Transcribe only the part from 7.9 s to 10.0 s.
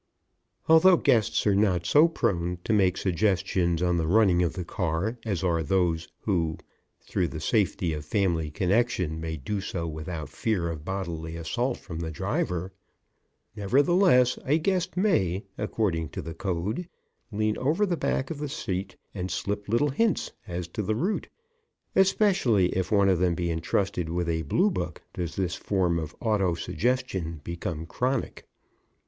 of family connection, may do so